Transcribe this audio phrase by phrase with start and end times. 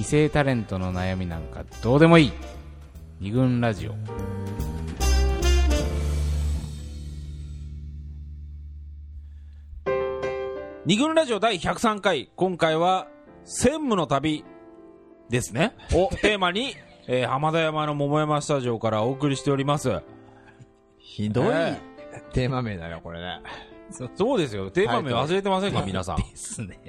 [0.00, 2.32] 異性タレントの悩みなんかどうでもいい
[3.20, 3.94] 二軍ラジオ
[10.86, 13.08] 二軍ラジオ第103回、今回は、
[13.44, 14.42] 専務の旅
[15.28, 15.74] ですね。
[15.92, 16.74] をテーマに、
[17.06, 20.00] えー浜田山の桃山スタジオからお送りしております。
[20.96, 21.78] ひどいえ
[22.32, 23.42] テーマ名だよ、これね。
[24.16, 24.70] そうですよ。
[24.70, 26.16] テーマ名忘れてませんか、皆さん。
[26.16, 26.80] ですね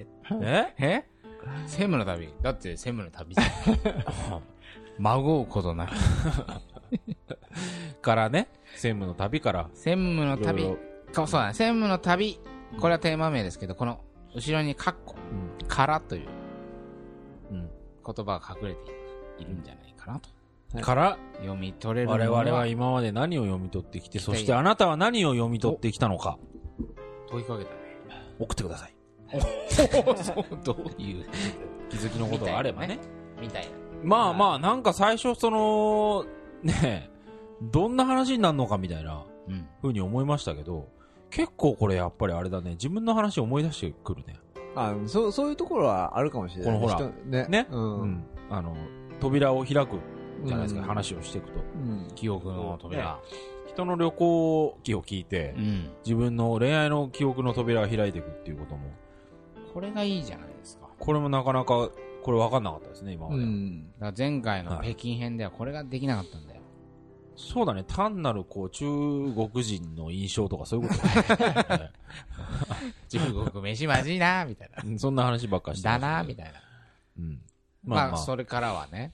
[0.42, 0.74] え？
[0.80, 1.11] え？
[1.66, 2.30] 専務の旅。
[2.42, 3.36] だって専務の旅。
[3.36, 4.42] じゃん
[5.00, 5.94] 孫うことなく
[8.02, 9.70] からね、専務の旅から。
[9.74, 10.64] 専務の旅。
[10.64, 10.78] いろい
[11.14, 11.54] かそうだね。
[11.54, 12.40] 専務の旅。
[12.80, 14.00] これはテーマ名ですけどこの
[14.34, 15.16] 後ろにカッコ
[15.62, 15.68] うん。
[15.68, 16.28] からという。
[17.52, 17.70] うん。
[18.06, 18.80] 言葉が隠れて
[19.40, 20.30] いるんじゃないかなと。
[20.80, 26.38] から、読み取れる我々は今まで何を読み取ってきて、そしてあなたは何を読み取ってきたのか、
[27.30, 27.76] 問いかけたね。
[28.40, 28.96] 送ってください。
[30.64, 31.26] どういう
[31.90, 33.00] 気づきのことがあればね。
[33.40, 33.70] みたいな
[34.04, 36.26] まあまあ、なんか最初、その、
[36.64, 37.12] ねえ
[37.62, 40.88] どんな話になるのかみたいなうんふうに思いましたけど、
[41.30, 44.36] 結構これやっぱりあれだね、自分の話を思い出してくるね。
[44.76, 46.74] あそう、そういうところはあるかもしれない。
[46.74, 47.46] このほら人ね。
[47.50, 47.68] ね。
[47.72, 47.78] う。
[47.78, 48.24] うんん。
[48.50, 48.76] あの、
[49.20, 49.98] 扉を開く
[50.44, 51.60] じゃないですか、うん話をしていくと。
[51.60, 52.08] うん。
[52.16, 53.20] 記憶の扉
[53.68, 58.90] 人の旅行記を聞いて、うん自分の恋愛の記憶の扉を開いていくっていうことも、
[59.74, 60.88] これがいいじゃないですか。
[61.00, 61.90] これもなかなか、
[62.24, 63.42] これ分かんなかったですね、今まで。
[63.42, 63.92] うん。
[63.94, 64.92] だから前回のはい。
[64.94, 66.62] 北京編ではこれができなかったんだよ。
[67.36, 71.02] そうだね、単なるこう、中国人の印象とかそういうこと。
[71.64, 71.92] だ ね
[73.10, 73.20] 中
[73.52, 74.84] 国飯まずいなみたいな。
[74.86, 76.60] うんそんな話ばっかりしてまだなみたいな。
[77.20, 77.42] うん。
[77.84, 79.14] まあ、それからはね、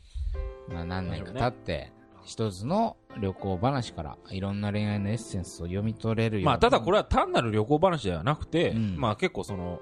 [0.67, 1.94] まあ、何年か経って、
[2.25, 8.97] 一つの旅行話からいろんな恋愛のエッセンスを読み取れるようまあ、ただこれれは単なる旅行話ではなくて、うん。
[8.97, 9.80] まあ結構その、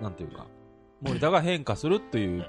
[0.00, 0.46] なんていうか、
[1.00, 2.46] 森田が変化するという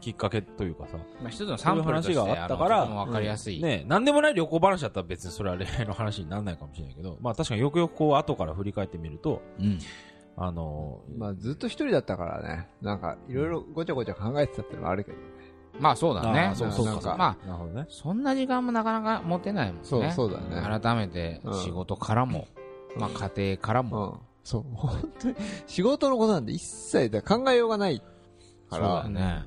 [0.00, 9.78] きっかけというかさ、まあ、一つのサンプルとしてそういう話があったからのとてもわかりやすい、ね、なんでもない旅行話だったら別にそれは恋愛の話にならないかもしれないけど、まあ確かによくよくこう後から振り返ってみると、うん、
[10.36, 12.68] あのまあ、ずっと一人だったからね。
[12.80, 15.18] なんか、いろいろごちゃごちゃ考えてたってのもあるけど。
[15.78, 16.40] まあそうだね。
[16.40, 17.86] あーそうそうなんかそうかまあなるほどね。
[17.88, 19.80] そんな時間もなかなか持てないもんね。
[19.84, 20.80] そうそうだね。
[20.80, 22.48] 改めて仕事からも、
[22.96, 24.20] まあ家庭からうも、ん。
[24.44, 25.34] そう、本当に、
[25.66, 28.04] 仕事のことなんて一切だ考えようがないか
[28.70, 29.08] そうだ。
[29.08, 29.44] ね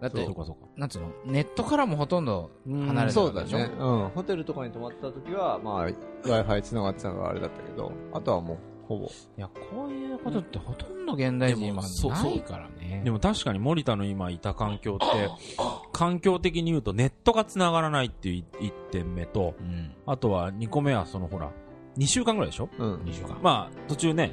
[0.00, 0.68] だってそうかそうか。
[0.76, 1.10] なんつうの？
[1.24, 3.70] ネットからもほとんど離れてそうだね。
[3.78, 4.08] うん。
[4.10, 5.88] ホテルとかに泊まった時は、まあ、
[6.22, 9.06] Wi-Fi 繋がってたからあれだったけど、あとはもう、ほぼ。
[9.06, 15.28] いやこういうことってほとんど現代人はないからねでも確かに森田の今いた環境って、
[15.92, 21.50] 環境的に言うとネットが繋がらないっていう1点目と、うんあとは2個目はそのほら、
[21.98, 22.68] 2週間ぐらいでしょ？
[22.78, 22.94] うん。
[23.02, 23.38] 2週間。
[23.42, 24.32] まあ、途中ね、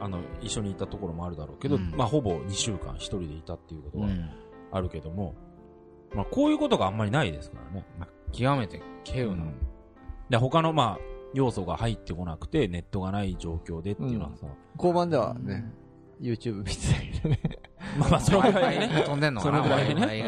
[0.00, 1.92] あの、一緒にいたところもあるだろうけど、うん。
[1.96, 4.30] まあ、ほぼ2週間一人でいたっていうことはうん。
[4.72, 5.34] あるけども、
[6.14, 7.86] まあ、こういうことがあんまりないですからね。
[8.32, 9.44] 極めて稀有な、
[10.28, 11.04] で、他の、まあ、
[11.34, 15.64] 要素が入ってこなくて、ネットがない状況でっていうのはさ、交番ではね、
[16.20, 17.40] YouTube 見てたけどね。
[17.98, 19.02] まあまあ、そのぐらいね。
[19.04, 20.24] 飛んでんのかなそのぐらいでね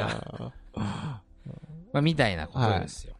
[1.92, 3.14] まあ、みたいなことですよ。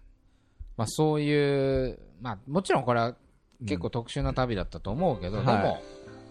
[0.77, 3.17] まあ、そういう、まあ、もちろんこれは
[3.67, 5.79] 結構特殊な旅だったと思うけど、うんでも、はいま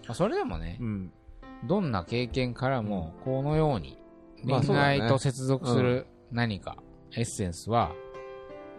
[0.09, 1.12] あ、それでもね、うん。
[1.66, 3.97] どんな経験からも、このように、
[4.45, 6.78] 恋愛と接続する何か、
[7.16, 7.91] エッセンスは、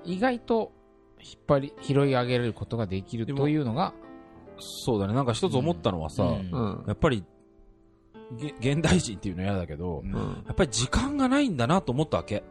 [0.04, 0.72] 意外と
[1.20, 3.92] 引っ張り、拾い上げることができるというのが、
[4.58, 5.14] そうだね。
[5.14, 6.84] なんか一つ思ったのはさ、うんうん。
[6.86, 7.24] やっぱり、
[8.60, 10.02] げ現代人っていうのは嫌だけど。
[10.46, 12.44] やっぱり時間がないんだなと思ったわけ。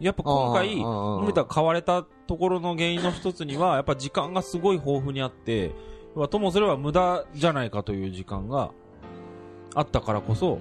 [0.00, 5.72] やっぱ今回、森田が買われたところの原因の一つには、やっぱ時間がすごい豊富にあって、
[6.30, 8.72] ともすれば無駄じゃないかという時間が
[9.74, 10.58] あったからこそ、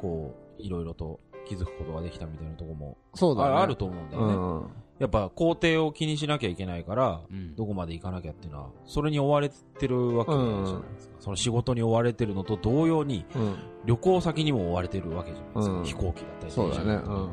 [0.00, 3.48] こう、いろいろと気づくことができたみたいなところもそうだね。
[3.50, 4.34] ああると思うんだよね。
[4.34, 4.70] うん。
[4.98, 11.14] やっぱ工程を気にしなきゃいけないから、うんどこまで行かなきゃっていうのは、それに追われてるわけじゃないですか。
[11.20, 13.56] その仕事に追われてるのと同様に、うん。
[13.86, 15.74] 旅行先にも追われてるわけじゃないですか。
[15.74, 16.84] うん飛行機だったりそうだね。
[16.84, 17.28] 電車だったりうん。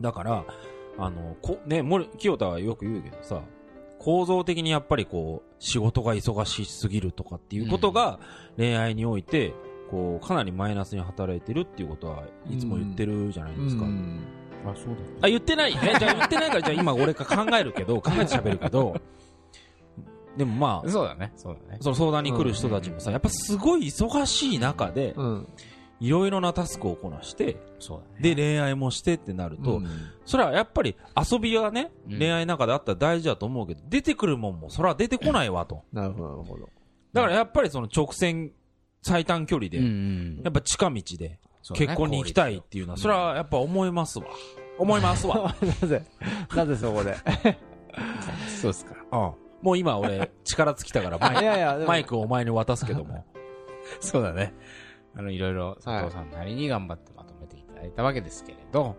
[0.00, 0.44] だから、
[0.98, 3.42] あの、こ、ね、森、清田はよく言うけどさ、
[3.98, 8.18] 構造的にやっぱりこう、仕事が忙しすぎるとかっていうことが、
[8.56, 9.54] 恋愛において、
[9.90, 13.84] こう、かなりマイナスに働いてるっていうことはいつも言ってるじゃないですか。
[13.84, 14.20] うん
[14.64, 15.96] あ、そうだあ、言ってないね。
[15.98, 19.00] じゃあ言ってないから、じゃあ今俺が考えるけど、考えて喋るけど、
[20.36, 21.78] でもまあ、そうだね、そうだね。
[21.80, 25.48] その相談に来る人たちもさ、やっぱすごい忙しい中で、うん。
[26.02, 27.56] いろいろなタスクをこなして。
[28.20, 29.86] で、恋愛もしてってなると、うん
[30.24, 30.96] それはやっぱり
[31.30, 35.84] 遊びはね、うん恋愛の中であったら大事だと思うけど、出てくるもんもそれは出てこないわと。
[35.92, 36.68] なるほど、なるほど。
[37.12, 38.52] だからやっぱりその直線、
[39.00, 39.78] 最短距離で、
[40.42, 41.38] やっぱ近道で
[41.74, 44.26] 結婚に行きたいっていうのは、それはやっぱ思いますわ。
[44.78, 45.54] 思いますわ。
[45.82, 46.04] なぜ、
[46.56, 47.14] なぜそこで？
[48.60, 48.96] そうですか。
[49.12, 51.18] うんもう今俺、力尽きたから
[51.86, 53.24] マイクをお前に渡すけども。
[54.00, 54.52] そうだね。
[55.14, 58.96] あの、いろいろ佐藤さんなりに頑張ってまとめていただいたわけですけれど。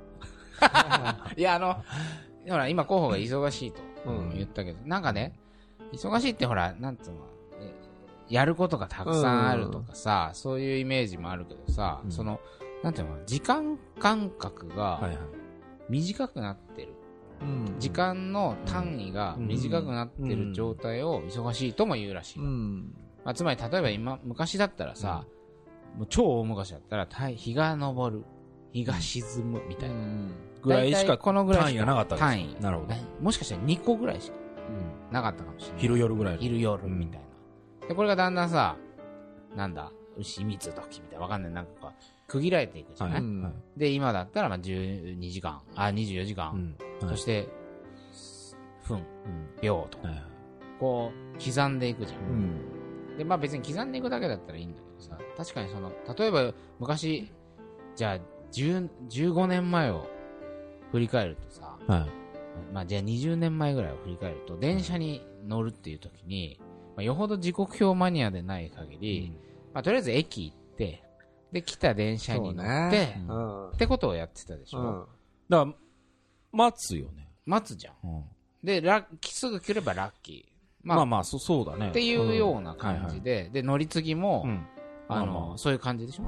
[1.35, 1.83] いや、あの、
[2.47, 5.39] ほら、今候補が忙しいとうん言ったけど、なんかね、
[5.91, 7.17] 忙しいってほら、なんつうの、
[7.59, 7.73] え
[8.29, 12.39] やることがたくさんあるとかさ、そういうイメージもあるけどさ、うんその、
[12.83, 15.17] なんていうの、時間感覚がはいはい。
[15.89, 16.93] 短くなってる。
[17.41, 22.39] うん時間の単位が短くなってる状態を忙しいとも言うらしい。
[22.39, 22.93] うん。
[23.25, 25.25] まあ、つまり、例えば今、昔だったらさ、
[25.97, 28.23] もう超大昔だったら、太日が昇る、
[28.71, 29.95] 日が沈むみたいな。
[30.61, 32.61] ぐらいしかこのぐらい単位がなかったんです単位。
[32.61, 32.93] なるほど。
[33.21, 34.37] もしかしたら2個ぐらいしか
[34.69, 35.81] うんなかったかもしれない。
[35.81, 36.41] 昼夜ぐらいの。
[36.41, 37.21] 昼夜みたい
[37.81, 37.87] な。
[37.89, 38.77] で、これがだんだんさ、
[39.55, 41.51] なんだ、牛三つ時みたいな、わかんない。
[41.51, 41.91] なんかこう、
[42.27, 43.21] 区切られていくじゃない、
[43.77, 47.09] で、今だったら、まあ、12時間、あ、24時間、うん。
[47.09, 47.49] そして、
[48.87, 49.03] 分、うん
[49.61, 49.99] 秒と
[50.79, 52.19] こう、刻んでいくじゃん。
[52.21, 53.17] うん。
[53.17, 57.29] で、まあ別に刻んでいくだけだったらいいんださ、確かにその、例えば昔、
[57.95, 58.19] じゃあ、
[58.51, 60.07] 10 15年前を
[60.91, 62.09] 振り返るとさ、はい。
[62.73, 66.59] まあじゃあ20年前ぐらいを振り返ると、電車に乗るっていう時に、
[66.95, 69.33] まあ、よほど時刻表マニアでない限り、
[69.73, 71.03] まあとりあえず駅行って、
[71.51, 73.69] で、来た電車に乗って、ねうん。
[73.69, 74.79] ってことをやってたでしょ？
[74.79, 75.05] うん。
[75.49, 75.73] だから、
[76.51, 77.29] 待つよね。
[77.45, 77.95] 待つじゃん。
[78.03, 78.23] うん
[78.63, 80.53] で、ラッすぐ来ればラッキー。
[80.83, 81.89] まあ、まあまあ、そそうだね。
[81.89, 84.65] っていうような感じで、で、乗り継ぎも、うん。
[85.15, 86.23] あの、まあまあそういう感じでしょ？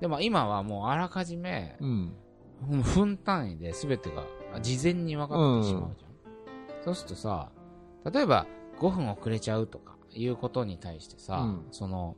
[0.00, 2.12] でも今はもうあらかじめ、うん。
[2.70, 4.24] うん分単位で全てが
[4.60, 6.12] 事前に分かってしまうじゃん。
[6.82, 7.50] そうするとさ、
[8.12, 8.46] 例えば
[8.80, 12.16] 5分遅れちゃうとかいうことに対してさ、うんその、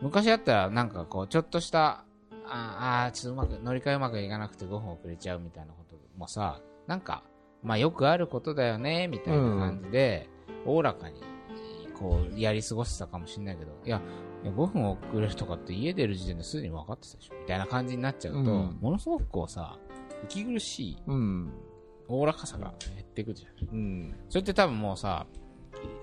[0.00, 2.04] 昔だったらなんかこう、ちょっとした、
[2.46, 7.22] ああー、ちょっとうまく、乗り換えうまくいかなくて5分遅れちゃうみたいなこともさ、なんか、
[7.62, 10.28] まあよくあることだよね、みたいな感じで、
[10.66, 11.20] おおらかに、
[11.98, 14.00] こう、やり過ごしてたかもしれないけど、いや、
[14.42, 19.78] いや5分遅れるとかって家出る時点ですでに分かってたでしょみたいな感じになっちゃうと、うんものすごくこうさ、
[20.24, 21.52] 息苦しい、うん。
[22.08, 23.68] おおらかさが減っていくじゃん。
[23.74, 24.14] うん。
[24.28, 25.26] それって多分もうさ、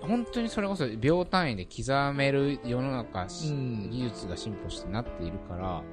[0.02, 5.84] 本当にそれこそ秒単位で刻める世の中し、うん技術が進歩してなっているから、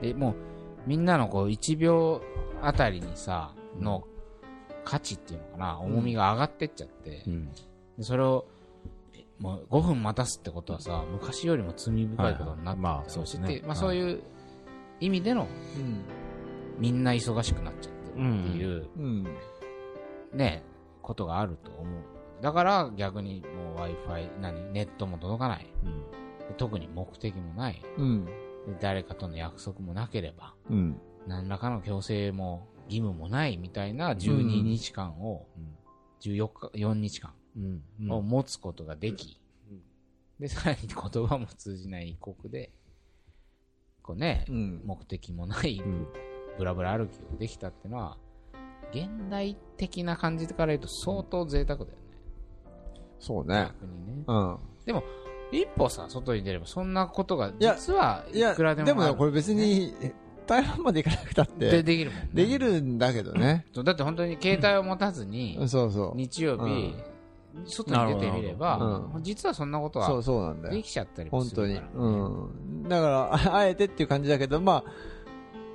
[0.00, 0.34] で、もう、
[0.86, 2.22] みんなのこう、1秒
[2.62, 4.04] あたりにさ、の
[4.84, 7.50] 価値っていうのかな、重みが上がってっちゃって、うん。
[7.98, 8.57] でそれを、え
[9.38, 14.22] もう5分待たすってことはさ、昔よりも罪深いことになってまあそうですねでまあはいそういう
[15.00, 16.02] 意味での、うん。
[16.78, 19.24] みんな忙しくなっちゃってるっていう、うん。
[20.32, 20.62] ね、
[21.02, 22.04] ことがあると思う。
[22.42, 25.66] だから逆にもう Wi-Fi、何、ネットも届かない。
[26.48, 27.82] で特に目的もない。
[27.96, 28.24] うん。
[28.24, 28.32] で
[28.80, 31.00] 誰かとの約束もなければ、うん。
[31.26, 35.46] 何らかの強制も義務もないみたいな12日間を、
[36.22, 37.34] 14日、4日間うん。
[37.34, 37.37] うん。
[38.08, 39.40] を持つことができ、
[40.38, 42.70] で、さらに言葉も通じない異国で、
[44.02, 44.82] こうね、うん。
[44.84, 46.06] 目的もないうん
[46.56, 48.16] ブラブラ歩きをできたってのは、
[48.92, 51.94] 現代的な感じから言うと相当贅沢だよね。
[53.20, 53.70] そうね。
[53.80, 54.24] 逆にね。
[54.26, 54.58] うん。
[55.52, 60.12] 一歩さ、外に出ればそんなことが、や実はいや、くらでもあるでもね、これ別に、え
[60.46, 62.30] 台湾まで行かなくたっでて、できるもんね。
[62.32, 63.66] できるんだけどね。
[63.84, 66.16] だって本当に携帯を持たずに、そうそう。
[66.16, 66.94] 日曜日、
[67.66, 70.74] 外に出てみれば、なるほど実はそんなことはそうそうなんだよ。
[70.74, 71.74] できちゃったりも本当に。
[71.74, 72.08] するから、ね。
[72.08, 72.88] うん。
[72.88, 74.84] だから、ああえてっていう感じだけど、ま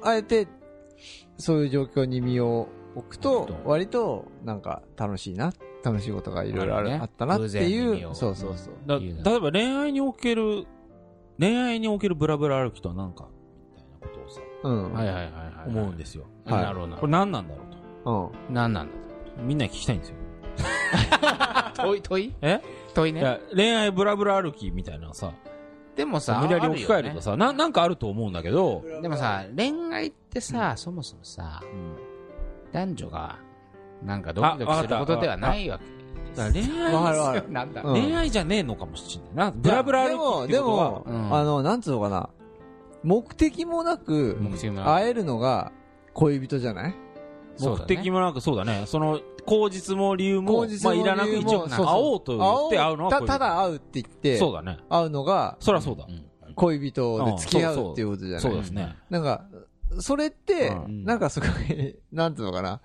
[0.02, 0.48] あ、あえて、
[1.38, 5.54] そういう状況に身を置くと割と、なんか、楽しいな、
[5.84, 8.76] 楽しいことがいろいろあったなっていう、そうそうそう。
[8.88, 10.66] 例えば恋愛における、
[11.40, 13.28] 恋愛におけるブラブラ歩きとは何か、
[13.76, 14.94] みたいなことをさ、うん。
[14.94, 15.70] はいはいはいはい。
[15.70, 16.26] 思うんですよ。
[16.46, 17.68] はいなるほどなこれ何なんだろう
[18.04, 18.34] と。
[18.50, 18.54] うん。
[18.54, 18.94] 何なんだ
[19.42, 20.23] みんなに聞きたいんですよ。
[21.76, 22.34] 問い問い？
[22.42, 22.62] え？
[22.94, 23.22] 問いね。
[23.22, 25.32] いや、恋愛ブラブラ歩きみたいなのさ、
[25.96, 31.96] でもさ、無理やり置き換えるとあさ、ななんかあると思うんだけど、るよねでもさ、恋愛ってさ、そもそもさ、うん
[32.72, 33.38] 男女が、
[34.04, 35.86] なんかドキドキすることではないわけ。
[36.36, 37.46] だから恋愛わかるわかる。
[37.54, 37.84] なんだ。
[37.84, 37.94] うん。
[37.94, 39.52] 恋愛じゃねえのかもしれないな。
[39.56, 40.10] ブラブラ歩
[40.42, 41.22] きってでことはも、、でうん。
[41.30, 42.30] も、あの、なんつうのかな。
[43.04, 44.90] 目的もなく、目的もなく。
[44.90, 45.72] 会えるのが
[46.14, 46.96] 恋人じゃない？
[47.60, 48.84] 目的もなくそうだね。
[48.86, 54.78] その、口実も理由も、口実もまあいらなく一応、会おうと言って会うのはただ会うって言って、そうだね。
[54.90, 56.12] 会うのがそりゃそうだう。
[56.12, 56.24] ん
[56.56, 58.42] 恋人で付き合うっていうことじゃない？
[58.42, 58.96] そうですね。
[59.10, 59.46] なんか、
[60.00, 62.80] それって、うんなんかすごい、 なんつうのかな？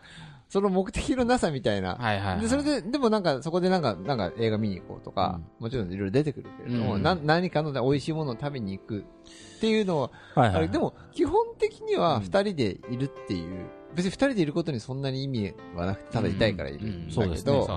[0.48, 1.96] その目的のなさみたいな。
[1.96, 2.40] はいはいはい。
[2.40, 16.87] で、それで、でもなんか、そこでなんか、なんか映画見に行こうとか、もちろんいろいろ出てくるけれども、うんな何かの美味しいものを食べに行くっていうのは、はいで、も、基本的にはうん二人でいるっていう別に二人でいることにそんなに意味はなくて、ただ痛いからいる。
[16.87, 17.09] ん。
[17.09, 17.52] だそうですね。
[17.52, 17.68] けど。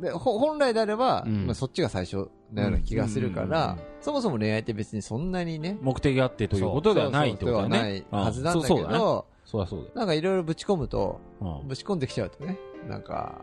[0.00, 1.46] でほ本来であれば、うん。
[1.46, 3.52] まあ、そっちが最初のような気がするかうん。
[3.52, 3.78] うん。
[4.00, 7.78] そもそも恋愛って別にそんなにね、目的があってということではないってことだよね。
[7.78, 8.98] ないはずなんだけうんそうそうだね。
[8.98, 11.46] ど、そうだそうなんかいろいろぶち込むと、だ。
[11.46, 11.68] うん。
[11.68, 13.42] ぶち込んできちゃうとね、なんか、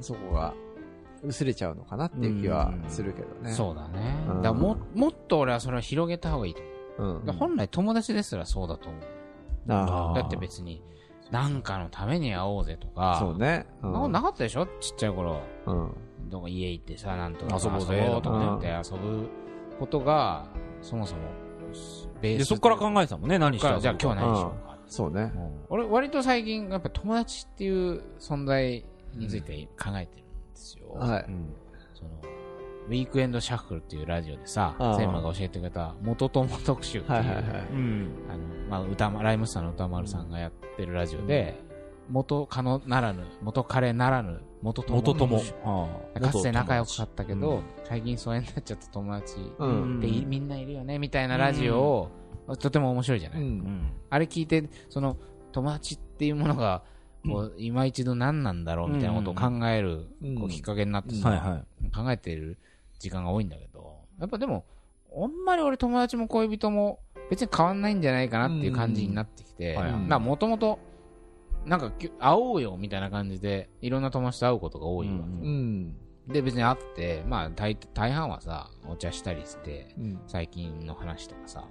[0.00, 0.54] そこが
[1.22, 3.52] 薄れちゃうのかなっていう気はするけどね。
[3.52, 4.16] そうだね。
[4.28, 4.42] うん。
[4.42, 6.60] だももっと俺はそれを広げた方がいいと
[6.98, 7.32] 思う。
[7.32, 9.02] 本来友達ですらそうだと思う。
[9.66, 10.82] だって別に、
[11.30, 13.66] なんかのために会おうぜとあか、そうね。
[13.82, 14.66] うんななかったでしょ？
[14.80, 15.40] ちっちゃい頃。
[15.66, 15.94] うん。
[16.28, 19.28] どこ家行ってさ、なんとか遊ぼうとか言って遊ぶ
[19.78, 20.46] ことが、
[20.82, 21.22] そもそも、
[22.20, 24.78] ベースで、そこから考えてたもんね、何してからじゃあ今日は何しようか。
[24.86, 25.32] そうね。
[25.68, 30.92] 俺、割と最近、やっぱ友達っていう存在について考えてるんですよ。
[30.94, 31.26] はい。
[31.94, 32.10] その、
[32.86, 34.94] ウィークエンドシャッフルっていうラジオでさ、ああ。
[34.96, 37.42] 専務が教えてくれた元友特集っていう、はいはいはい。
[37.42, 38.10] うん。
[38.28, 38.38] あの、
[38.68, 41.58] まあ、歌ま、ライムスターの歌丸さんがやってるラジオで、
[42.10, 45.38] 元カノならぬ、元彼ならぬ、元友元友。
[45.38, 47.62] かつて仲良かったけど、うん。
[47.84, 49.36] 最近疎遠になっちゃった友達。
[49.58, 49.98] うん。
[49.98, 52.10] っていみんないるよね、みたいなラジオを、
[52.58, 53.46] とても面白いじゃない、うん。
[53.46, 53.92] うん。
[54.10, 55.16] あれ聞いて、その、
[55.52, 56.82] 友達っていうものが、
[57.26, 60.34] こう、今一度何なんだろうみたいなことを考える、うん。
[60.34, 61.64] こう、きっかけになってさ。
[61.94, 62.58] 考えている
[62.98, 64.64] 時間が多いんだけど、やっぱでも、
[65.16, 70.78] あんまり俺友達も恋人も別に変わんないんじゃないかなっていう感じになってきて、まあもともと、
[71.64, 75.20] なんかきゅ会おうよみたいな感じで、いろんな友達と会うことが多いわけ。
[75.20, 75.96] うん。
[76.28, 80.20] で、別に会って、まあ大大半はさ、お茶したりして、うん。
[80.26, 81.64] 最近の話とかさ、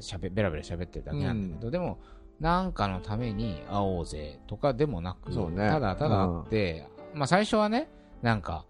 [0.00, 1.98] しゃべ、ベラベラ喋ってるだけなんだけど、でも、
[2.40, 7.88] なんかのために会おうぜとかでもなく、そうねただただ会って、まあ最初はね、
[8.22, 8.66] なんか、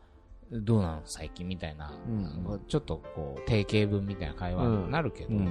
[0.52, 2.60] どうなの最近みたいな、うん。
[2.68, 5.50] ちょっとこう、定型文みたいな会話になるけど、うん。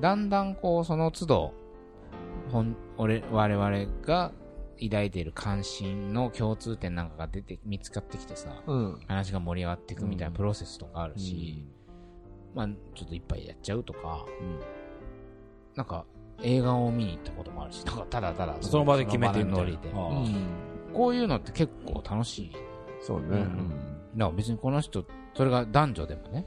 [0.00, 1.54] だんだんこう、その都度、
[2.50, 3.70] ほん、俺、我々
[4.04, 4.32] が
[4.82, 9.00] 抱いている関心の共通点なんかが出て、見つかってきてさ、うん。
[9.06, 11.64] 話が盛り上がっていくみたいなプロセスとかあるし、
[12.54, 14.26] まあ、ちょっと一杯やっちゃうとか、
[15.76, 16.04] なんか、
[16.42, 20.38] 映画を見に行ったこともあるし、なんかただただその場で決めてみたいその場でノリ
[20.88, 20.92] で。
[20.92, 22.52] こういうのって結構楽しい。
[23.00, 23.26] そうね。
[23.28, 25.04] うんだから別にこの人、
[25.34, 26.46] それが男女でもね、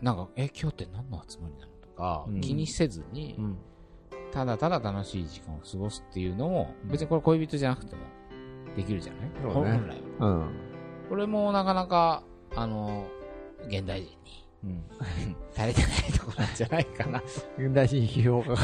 [0.00, 3.58] なんか、え、今日って何の集まりなのとか、うん気にせずに、うん。
[4.32, 8.02] ただただ楽しい時間を過ごすっていうのも、別にこれ恋人じゃなくても
[8.74, 10.28] できるじゃない、本来は。
[10.28, 10.50] うん。
[11.08, 12.24] これもなかなか、
[12.56, 13.06] あの、
[13.68, 14.84] 現代人にうん。
[15.56, 17.22] 足りてないところなんじゃないかな。
[17.58, 18.54] 現代人批評家が。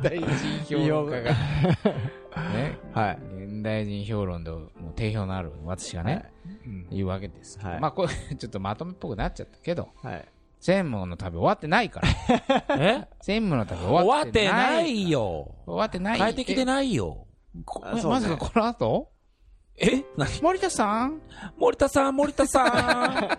[0.00, 1.30] 現代人評論家が。
[2.52, 2.78] ね。
[2.92, 3.18] はい。
[3.44, 6.30] 現代人評論でもう定評のある私がね、
[6.90, 7.70] 言うわけですけど。
[7.70, 10.24] はいまあこれ、 ちょっとまとめっぽくなっちゃったけど、はい。
[10.60, 12.08] 専務の旅終わってないから。
[12.78, 13.08] え？
[13.20, 14.62] 専務の旅終終わっててわっな。
[14.72, 15.54] ないいよ。
[15.66, 16.18] 終わってない。
[16.18, 17.26] 帰ってきてないよ。
[17.54, 17.62] ね
[18.04, 19.10] まさかこの後？
[19.78, 20.04] え？
[20.16, 20.42] 何？
[20.42, 21.20] 森田さん？
[21.58, 23.38] 森田さん、森田さ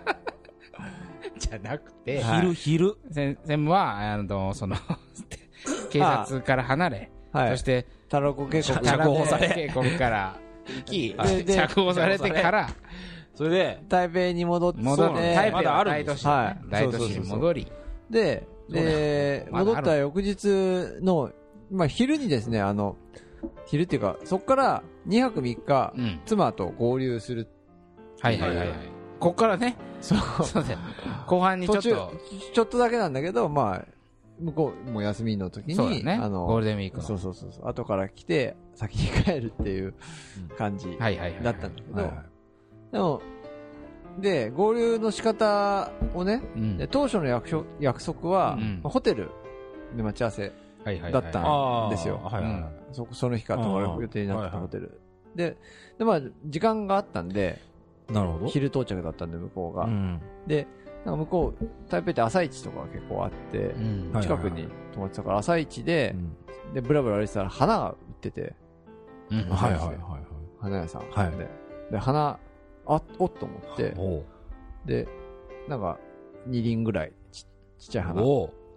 [1.38, 2.24] じゃなくて、ん。
[2.24, 2.96] はい昼、昼。
[3.10, 4.76] 専専務は、あの、その、
[5.90, 7.50] 警察から離れ、はい。
[7.50, 8.86] そして、タロコ渓谷。
[8.86, 11.14] 釈放され警谷から行き、
[11.74, 12.70] 放されてから、
[13.38, 15.08] それで、台北に戻って、戻る。
[15.10, 17.72] そうね台北まだあはるんです大都市ね、はい大都市に戻り、
[18.10, 20.46] で、で、そうだよ戻った翌日
[21.04, 21.30] の、
[21.70, 22.96] まあ昼にですね、あの、
[23.66, 26.20] 昼っていうか、そこから2泊3日、うん。
[26.26, 27.46] 妻と合流する。
[28.20, 28.78] はいはいはいはい。
[29.20, 30.18] こっからね、そう。
[30.44, 30.78] そうだよ。
[31.28, 32.12] 後半にちょ途中っと、、
[32.54, 33.84] ちょっとだけなんだけど、まあ、
[34.40, 37.02] 向こう、もう休みの時に、そうだね、あの、ゴールデンウィークの。
[37.04, 39.94] そうそうそうそう、後から来て、先に帰るっていう
[40.56, 41.42] 感じはいはいはい。
[41.44, 42.37] だったんだけど、はいはい
[42.92, 43.20] でも、
[44.18, 46.76] で、合流の仕方をね、うん。
[46.78, 49.30] で当初の約束約束は、うんまあホテル
[49.96, 50.52] で待ち合わせ、はい
[50.84, 51.12] はいはい。
[51.12, 51.90] だったああ。
[51.90, 52.72] ですよはいはいはい。
[52.92, 55.00] そその日から泊まる予定になってはいはいたホテル。
[55.34, 55.56] で、
[55.98, 57.60] で、まあ、時間があったんで、
[58.10, 58.46] なるほど。
[58.46, 59.84] 昼到着だったんで、向こうが。
[59.84, 60.20] うん。
[60.46, 60.66] で、
[61.04, 64.10] なんか向こう、台北って朝市とかが結構あってう、ん。
[64.12, 66.16] はい近くに泊まってたから、朝市で、
[66.74, 68.54] で、ブラブラ歩いてたら花が売ってて、
[69.30, 69.96] うんはいはいはいはい。
[70.60, 71.02] 花屋さん。
[71.10, 71.48] はいで、
[71.92, 72.38] で花、
[72.88, 73.94] あ、おっと思って、
[74.86, 75.08] で、
[75.68, 75.98] なんか、
[76.48, 77.44] 2輪ぐらいち
[77.78, 78.22] ちっちゃい花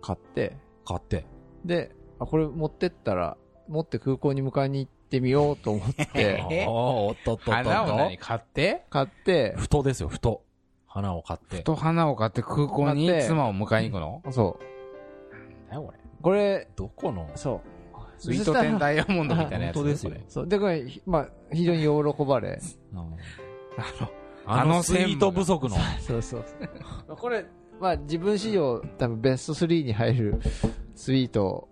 [0.02, 1.26] 買って、買って。
[1.66, 3.38] で、あ、これ持ってったら、
[3.68, 6.08] 持って空港に迎えに行ってみようと思って、
[6.52, 8.26] え おおっとっとっとっ花を何と。
[8.26, 8.84] 買って？
[8.90, 10.44] 買って、ふとですよ、ふと。
[10.88, 11.64] 花を買って。
[11.64, 14.22] と花を買って空港に妻を迎えに行くの？
[14.34, 15.34] そう。
[15.34, 15.98] なんだよこれ。
[16.22, 17.30] これ、どこの？
[17.36, 17.62] そう。
[18.18, 19.76] スイートテンダイヤモンドみたいなやつ。
[19.76, 20.48] 本当ですよこれそう。
[20.48, 21.82] で、これ、ひまあ、非常に
[22.14, 22.60] 喜ばれ。
[23.78, 25.76] あの、あのスイート不足の。
[26.00, 26.46] そうそう。
[27.16, 27.46] これ、
[27.80, 30.40] まあ、自分史上、多分ベスト3に入る
[30.96, 31.68] スイート。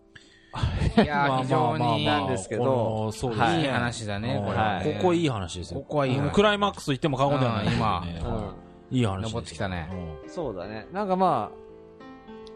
[0.98, 2.06] いやー非常に。
[2.06, 2.64] なんですけど。
[2.64, 2.70] こ
[3.06, 3.62] のそうですね。
[3.62, 3.66] い。
[3.66, 4.58] い話だねこれ。
[4.58, 5.80] はいここいい話ですよ。
[5.82, 6.32] ここはいい話。
[6.32, 7.66] クライマックスと言っても過言ではない。
[7.66, 8.22] ですよね。
[8.24, 9.40] うんうんいい話ですよ。
[9.40, 9.90] 登ってきたね。
[10.24, 10.30] うん。
[10.30, 10.88] そうだね。
[10.92, 11.70] なんかまあ、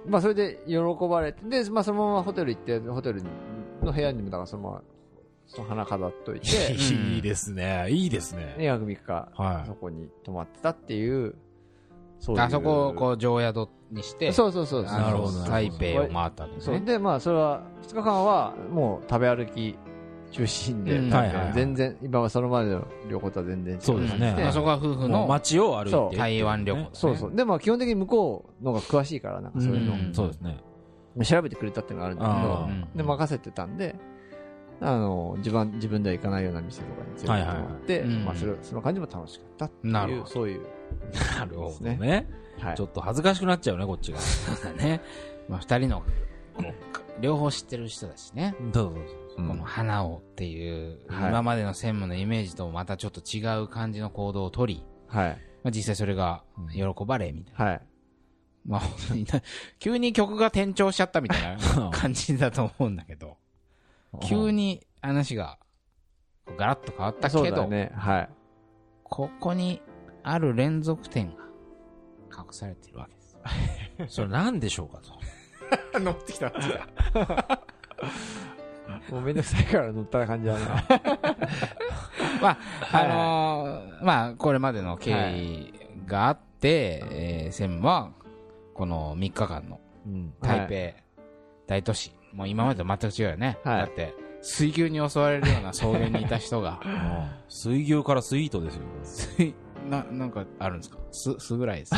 [0.08, 3.24] まあそれで喜ばれて、で、まあそのままホテル行って、ホテル
[3.82, 4.93] の部屋にも、だからそのまま、その
[5.62, 7.88] 花飾っといて、 いいですね。
[7.90, 8.56] いいですね。
[8.58, 11.36] 2泊3日、はいそこに泊まってたっていう、
[12.20, 14.96] そういうあそこをこう常宿にしてそうそうそうそう。
[14.96, 16.76] あのなるほどなるほど台北を回ったんですそう。
[16.76, 19.78] ねで、まあそれは、2日間はもう食べ歩き
[20.32, 23.82] 中心で、うんはいはいはい全然、今はそのまでの旅行とは全然違う。
[23.82, 26.24] そうですねまあそこは夫婦もうの街を歩いてそうっていうね。
[26.24, 27.36] 台湾旅行そうそう。
[27.36, 29.94] でも基本的に向こうの方が詳しいから、なんかそういうの。
[29.94, 30.58] うんそうですね。
[31.24, 33.96] 調べてくれたっていうのがあるんだけあどー、で、任せてたんで、
[34.84, 37.36] あの、自分、自分では行かないような店とかに連れてっても
[37.70, 40.26] らって、はいはいまあ、それ、その感じも楽しかったっていう、なるほど。
[40.28, 40.62] そういう、
[41.38, 41.98] なるほどね。
[41.98, 42.30] ね。
[42.60, 42.76] はい。
[42.76, 42.86] ちょ。
[42.86, 44.20] っと恥ずかしくなっちゃうね、こっちが。
[44.78, 45.02] ね。
[45.48, 46.04] まあ二人の
[47.20, 48.56] 両方知ってる人だしね。
[48.74, 49.14] どうぞどうぞ。
[49.38, 51.30] うんこの花をっていうはい。
[51.30, 55.30] 今までの専務のイメージともまたちょっと違う感じの行動を取りはい。
[55.64, 57.66] まあ実際それが喜ばれみたいな。
[57.66, 57.82] はい。
[58.66, 59.42] まあ本当にな
[59.80, 63.38] 急に曲が転調しちゃったみたいな感じだと思うんだけど
[64.22, 65.58] 急に話が
[66.58, 67.92] ガラッと変わったけど、ね。
[67.96, 68.30] はい。
[69.04, 69.82] ここに
[70.24, 71.44] ある連続点が
[72.38, 73.38] 隠されてるわけです。
[74.16, 75.00] それなんでしょうか
[75.92, 76.00] と。
[76.00, 76.52] 乗ってきた。
[79.10, 80.60] もうめんどくさいから乗った感じだな。
[82.42, 85.74] まあ、はいあのーまあ、これまでの経緯
[86.06, 88.12] があって、えー専務は、
[88.74, 90.34] この3日間のうん。
[90.42, 91.04] 台北、
[91.68, 93.58] 大都市、もう今までと全く違うよね。
[93.64, 96.80] はいだって、水牛に襲われるような草原にいた人が、
[97.48, 98.82] 水牛からスイートですよ。
[99.04, 99.56] 水
[99.90, 100.98] な、なんかあるんですか？
[101.12, 101.96] す、すぐらいです。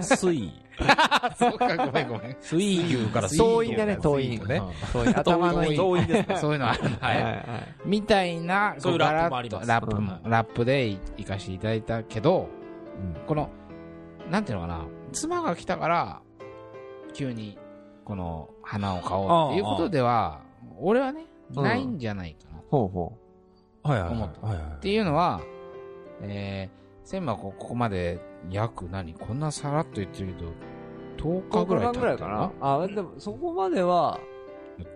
[0.16, 0.50] 水。
[1.38, 2.36] そうか、ごめんごめん。
[2.40, 3.44] 水牛からスイート。
[3.44, 4.28] 遠いだね、遠い。
[4.38, 4.62] ね。
[4.92, 5.08] 遠い。
[5.14, 5.76] 頭のいい。
[5.76, 6.36] 遠いですね。
[6.36, 6.96] そういうのあるんだね。
[7.00, 7.44] はいはい。
[7.86, 12.48] みたいな、そういうこラップもありますガラッとラップも、ラップで行かせていただいたけど、
[13.26, 13.48] この、
[14.30, 16.20] なんていうのかな、妻が来たから、
[17.14, 17.58] 急に、
[18.06, 20.40] この、花を買おうっていうことでは、
[20.80, 22.58] 俺はね、うんないんじゃないかな。
[22.58, 23.12] っほうほ
[23.84, 24.16] はいはいはい。
[24.16, 25.40] 思ったはいはいていうのは、
[26.22, 29.14] えー、専務はこここまで、約何？
[29.14, 30.50] こんなさらっと言ってるけど、
[31.18, 31.64] 10う。
[31.64, 34.18] 日ぐらい経10日ぐらいかなあ、でもそこまでは、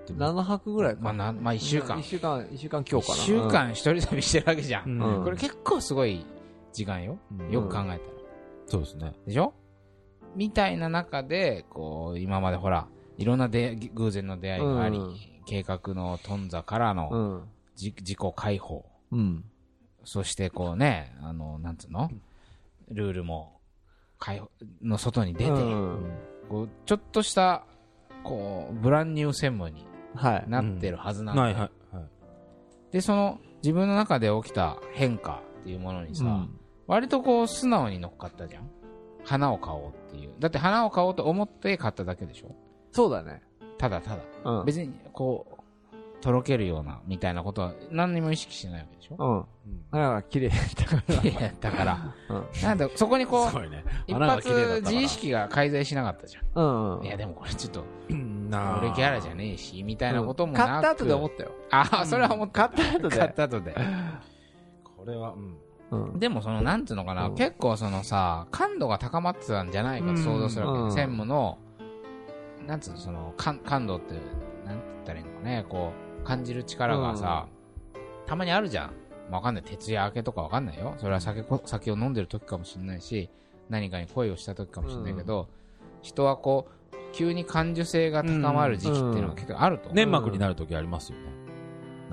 [0.08, 2.06] 7泊ぐらいかまあ、なまあ、一週間一。
[2.06, 3.18] 週間、一週間今日かな。
[3.18, 5.00] 一週間一人旅してるわけじゃん。
[5.02, 6.26] うんこれ結構すごい
[6.72, 7.16] 時間よ。
[7.38, 7.98] うんよく考えたら。
[8.66, 9.12] そうですね。
[9.26, 9.54] でしょ？
[10.36, 12.86] みたいな中で、こう、今までほら、
[13.20, 17.02] いろんな出偶然の出会いがあり、うん計画の頓挫からうの
[17.38, 17.48] ん。
[17.74, 19.44] じ自己解放、うん。
[20.04, 22.10] そしてこうね、あの、なんつうの？
[22.90, 23.58] ルールも、
[24.18, 24.48] 解放
[24.82, 26.12] の外に出て、うん
[26.48, 27.64] こうちょっとした、
[28.22, 30.44] こう、ブランニュー専務にはい。
[30.48, 31.96] なってるはずなんだよ、はいはい。
[31.96, 32.04] はい
[32.92, 38.70] で、その、自分の中で起きた変化っていうものにさ、うん割とこう、素直に乗っかったじゃん
[39.24, 40.34] 花を買おうっていう。
[40.38, 42.54] だって花を買おうと思って買っただけでしょ？
[42.92, 43.42] そうだね。
[43.78, 44.22] ただただ。
[44.44, 44.64] うん。
[44.66, 45.56] 別に、こう、
[46.20, 49.46] とろけるような、みたいなことは何にも意識してないわけでしょ？
[49.64, 49.82] うん。
[49.90, 51.30] 花が綺麗だから。
[51.30, 53.84] いや、だから、 うんなんだ、そこにこう、すごいね。
[54.06, 57.06] 一花が綺麗だ発ったから自意識が介在しなかったじゃうんうんん。
[57.06, 57.08] い。
[57.08, 61.52] や、でもこれちょっと、うんなあ俺ギャラじゃねえし、みたいなこともなく、買った後で思ったよ。
[61.70, 62.68] ああ、それは思った。
[62.68, 63.74] 買った後で買った後で。
[64.96, 65.32] これは、
[65.90, 66.02] うん。
[66.12, 66.18] うん。
[66.18, 70.80] でもその、なんていうのかな、うん結構そのさ、感度が高まってたんじゃないかと想像するわけ。
[70.82, 71.56] うん専務の、
[72.70, 74.14] なんつうの、その、感感度って、
[74.64, 77.48] なんて言ったらいいのかね、こう、感じる力がさ、
[78.26, 78.90] たまにあるじゃん。
[79.28, 79.64] まあわかんない。
[79.64, 80.94] 徹夜明けとかわかんないよ。
[80.98, 83.28] それは酒こ、酒を飲んでる時かもしれないし、
[83.68, 85.48] 何かに恋をした時かもしれないけど、
[86.00, 89.94] 人はこう、急に感受性が高まる時期っていうのが結構あると思う。
[89.96, 91.24] 粘膜になるときありますよね。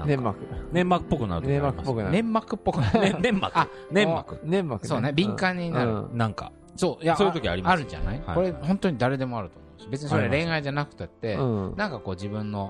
[0.07, 0.39] 粘膜。
[0.71, 2.11] 粘膜っぽくなるとき粘膜っぽくなる。
[2.11, 3.19] 粘膜っぽくな ねる。
[3.21, 3.67] 粘膜あ。
[3.91, 4.39] 粘膜。
[4.43, 4.89] 粘膜ね。
[4.89, 5.91] そうね、敏感になる。
[5.91, 6.51] うんなんか。
[6.75, 9.66] そう、いや、そういう時ありますあるじゃない、はいこれ本当に誰でもあると思うし。
[9.89, 11.75] 別にそれ恋愛じゃなくたって、うん。
[11.75, 12.69] なんかこう自分の。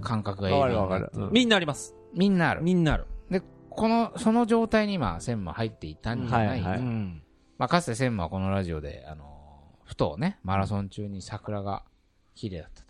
[0.00, 1.10] 感覚がいいわかる。
[1.14, 1.94] うんみんなあります。
[2.14, 2.62] みんなある。
[2.62, 3.06] みんなある。
[3.76, 7.22] この、その状態に今、専務は入っていたんじゃない、はいはいうん。
[7.58, 11.84] まあ、かつて専務はこのラジオで、あの、ふとね、マラソン中に桜が
[12.34, 12.86] 綺麗だったと。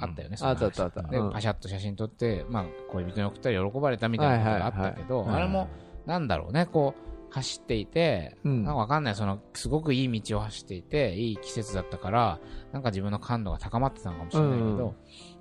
[0.00, 1.02] あったよね、あったあったあった。
[1.02, 5.68] で、うんパシャッと写真撮って、まあ、恋人に送ったら喜ばれたみたいなことがあったけど、はいあれも、
[6.06, 8.64] なんだろうね、こう、走っていて、うん。
[8.64, 12.40] なんかわかんない、その、すごくいい道を走っていて、いい季節だったから、
[12.72, 14.94] なんか自分の感度が高まってたのかもしれないけど、うん。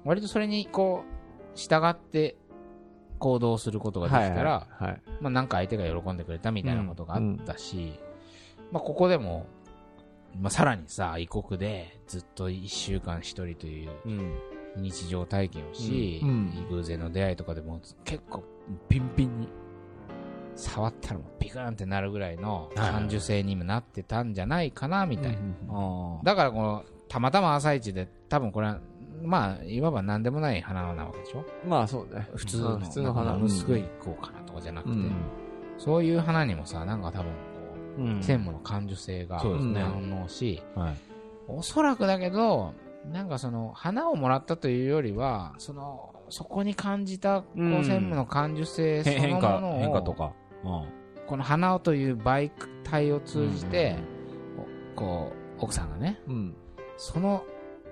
[0.03, 2.35] 割とそれに、こう、従って
[3.19, 4.91] 行動することができたら、はいはい。
[4.91, 5.01] はい。
[5.21, 7.97] まあなんか相手が喜んでくれたみたいなことがあったし、
[8.73, 9.45] まあここでも、
[10.37, 14.35] まあさらにさ、異国でずっと一週間一人といううん。
[14.77, 16.29] 日常体験をし、うん。
[16.29, 16.67] うん。
[16.69, 18.43] 偶然の出会いとかでも結構
[18.89, 19.47] ピンピンに
[20.55, 25.39] 触ったらもうピクーンってなるぐらいの感受性にもなってたんじゃないかなみたいな、
[25.69, 28.79] あだからこのたまたま朝一で多分これは
[29.21, 31.45] まあいわば何でもない花なわけでしょ？
[31.67, 32.27] まあそうね。
[32.35, 33.33] 普通のうん普通の花。
[33.33, 35.11] ものすごいこうかなとかじゃなくて、うん。
[35.77, 37.31] そういう花にもさなんか多分こ
[37.99, 38.23] ううん。
[38.23, 40.95] 専務の感受性が反応し、はい。
[41.47, 42.73] おそらくだけど、
[43.11, 47.83] なんかその、花をもらったというよりは、その、そこに感じた、こう、うん。
[47.83, 50.33] 専務の感受性そへ変化、のものを、変化とか。
[50.65, 52.51] うんこの花という媒
[52.83, 53.97] 体を通じて、
[54.95, 56.55] こう、奥さんがね、うん。
[56.97, 57.43] その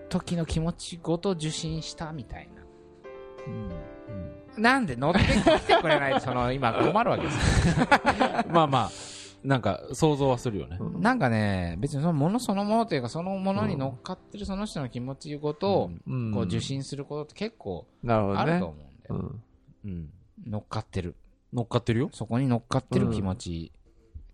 [0.09, 2.63] 時の気持ちごと受信したみたいな。
[4.57, 5.25] なんで乗ってき
[5.65, 7.87] てくれないと、 その、今困るわけですよ。
[8.53, 8.91] まあまあ、
[9.43, 10.77] なんか想像はするよね。
[10.99, 17.87] なんかね、別にそのものそのものというか、そのものに乗っかってるその人の気持ちごと、うんこう受信することって結構。
[18.07, 18.93] あると思うんだよ。
[19.09, 19.43] うん。
[19.85, 20.09] うん。
[20.45, 21.15] 乗っかってる。
[21.53, 22.09] 乗っかってるよ？
[22.11, 23.71] そこに乗っかってる気持ち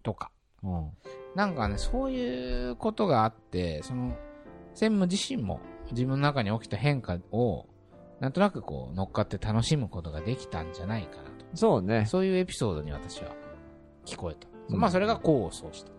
[0.03, 0.31] とか。
[0.63, 0.91] うん。
[1.35, 4.17] なんかね、そういうことがあって、その、
[4.73, 5.59] 専務自身も
[5.91, 7.67] 自分の中に起きた変化を、
[8.19, 11.45] なんとなくこう乗っかって楽しむことができたんじゃないかなと。
[11.55, 12.05] そうね。
[12.05, 13.35] そういうエピソードに私は
[14.05, 14.47] 聞こえた。
[14.69, 15.91] うんまあそれが功を奏した。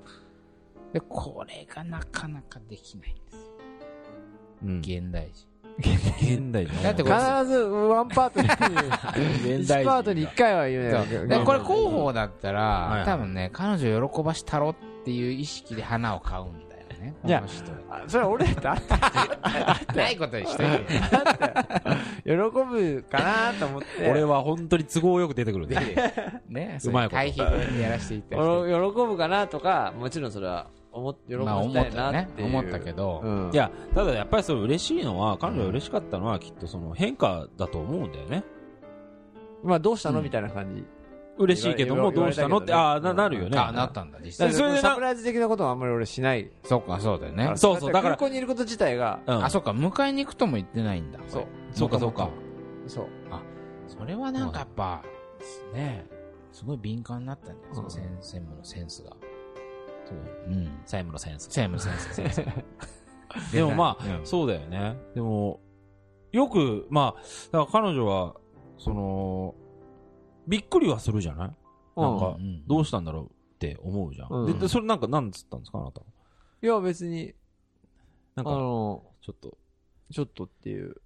[0.93, 3.41] で、これがなかなかできないんですよ。
[4.65, 4.79] うん。
[4.79, 5.50] 現代人。
[5.79, 6.83] 現代の。
[6.83, 11.39] だってこれ必ずワンパートに、1パートに1回は言うね。
[11.39, 17.15] でこれ広報だったら、はい多分ね、彼女を喜ばしたろっていう意識で花を買うんだよね。
[17.25, 20.65] いやこの人あそれ俺だってないことにして。
[22.25, 24.11] 喜ぶかなと思って。
[24.11, 26.13] 俺は本当に都合よく出てくるね。
[26.49, 32.49] ね、うまいこと対比でやらせていただきたい俺喜ぶかなとか、もちろんそれは思っ喜ばまあせたい思ったなっていう。
[32.49, 38.45] 思ったけど、うんいや、ただやっぱりそれ嬉しいのは、彼女が嬉しかったのはきっとその変化だと思うんだよね。
[39.63, 40.19] まあどうしたの？
[40.19, 40.85] うんみたいな感じ。
[41.39, 42.59] 嬉しいけども、言われどうしたの？
[42.59, 43.57] って、言わああ、な、なるよね。
[43.59, 44.69] あ、なったんだ、実際だから。
[44.69, 46.51] それでなサプライズ的なことはあんまり俺しない。
[46.65, 47.53] そうか、そうだよね。
[47.57, 49.45] そうそうだから空港にいること自体が、うん。
[49.45, 51.21] あ、そうか、迎えに行くとも言ってないんだ。
[51.29, 51.45] そう。
[51.73, 52.29] そうかそうか。
[52.87, 53.07] そう。
[53.87, 55.03] それはなんかやっぱ、
[55.73, 56.07] ね、
[56.53, 59.17] すごい敏感になったんだよ、そのうん専専務のセンスが。
[60.11, 60.65] そううん。
[60.85, 61.51] 債務のセンス。
[61.51, 62.43] 専務センス、センス。
[63.55, 64.97] でもまあ、うんそうだよね。
[65.15, 65.61] でも、
[66.33, 67.21] よく、まあ、
[67.53, 68.35] だから彼女は、
[68.79, 69.55] その、
[70.49, 72.01] びっくりはするじゃない？
[72.01, 74.29] なんかう、んどうしたんだろうって思うじゃん。
[74.31, 76.01] うんでで、それなんか、なんつったんですかあなた。
[76.63, 77.35] いや別に、
[78.37, 79.57] あなんか、の、ちょっと。
[80.13, 80.97] ちょっとっていう。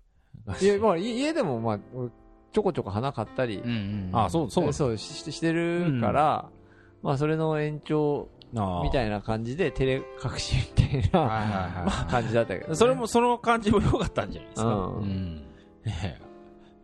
[0.63, 2.11] いや、まあい家でもまあ、俺
[2.53, 3.63] ちょこちょこ花買ったり。
[4.13, 4.73] あ、そう、そう。
[4.73, 6.51] そうししてるから、
[7.03, 8.44] まあそれの延長あ
[8.85, 11.51] みたいな感じで照れ隠しみたいなはいはい
[11.91, 12.07] はい。
[12.11, 12.75] 感じだったけどね。
[12.75, 14.69] それも、その感じも良かったんじゃないですか？
[14.69, 14.91] う。
[14.99, 15.37] うんん。
[15.37, 15.43] ね
[16.05, 16.19] え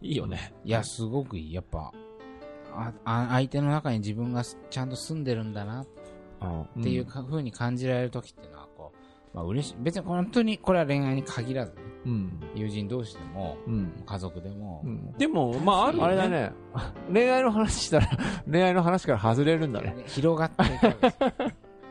[0.03, 0.53] いいよね。
[0.65, 1.53] いや、すごくいい。
[1.55, 1.93] やっぱ、
[2.75, 5.85] ああ相手の中に自分がすちゃんと住んでるんだな
[6.41, 6.63] うん。
[6.63, 8.93] っていうか風に感じられる時っていうのは、こ
[9.33, 9.77] う、まあ嬉しい。
[9.81, 12.41] 別に本当にこれは恋愛に限らずね、うん。
[12.55, 13.93] 友人同士でも、うん。
[14.07, 16.09] 家族でも、うんでも、まあ、あるよね。
[16.09, 16.53] あれだね。
[17.13, 18.09] 恋愛の話したら、
[18.51, 19.97] 恋愛の話から外れるんだね。
[20.07, 21.51] 広がっていくわけですよ